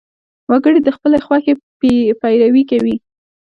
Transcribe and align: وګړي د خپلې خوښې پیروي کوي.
وګړي 0.49 0.79
د 0.83 0.89
خپلې 0.95 1.19
خوښې 1.25 1.53
پیروي 2.21 2.63
کوي. 2.71 2.95